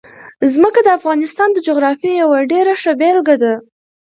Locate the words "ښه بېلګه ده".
2.81-3.53